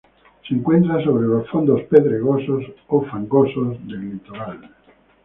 [0.47, 4.71] Se encuentra sobre los fondos pedregosos o fangosos del litoral.